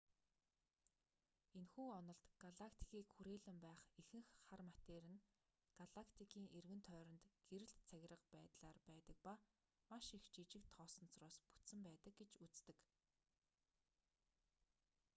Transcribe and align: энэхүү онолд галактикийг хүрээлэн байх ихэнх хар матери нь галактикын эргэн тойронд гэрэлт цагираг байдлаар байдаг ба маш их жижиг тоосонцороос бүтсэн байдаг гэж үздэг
энэхүү 1.57 1.87
онолд 1.99 2.25
галактикийг 2.43 3.07
хүрээлэн 3.13 3.57
байх 3.65 3.83
ихэнх 4.01 4.29
хар 4.47 4.61
матери 4.69 5.09
нь 5.13 5.23
галактикын 5.79 6.45
эргэн 6.57 6.81
тойронд 6.89 7.23
гэрэлт 7.49 7.77
цагираг 7.89 8.21
байдлаар 8.35 8.77
байдаг 8.89 9.17
ба 9.25 9.33
маш 9.91 10.05
их 10.17 10.23
жижиг 10.35 10.65
тоосонцороос 10.75 11.37
бүтсэн 11.53 11.79
байдаг 11.87 12.13
гэж 12.19 12.31
үздэг 12.45 12.77